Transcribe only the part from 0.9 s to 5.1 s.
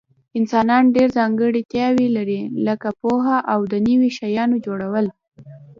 ډیر ځانګړتیاوي لري لکه پوهه او د نوي شیانو جوړول